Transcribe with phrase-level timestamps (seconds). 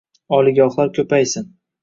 [0.37, 1.47] Oliygohlar koʻpaysin.